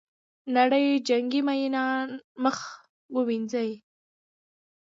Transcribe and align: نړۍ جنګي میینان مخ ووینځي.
نړۍ 0.55 0.87
جنګي 1.07 1.41
میینان 1.47 2.07
مخ 2.43 2.57
ووینځي. 3.13 3.71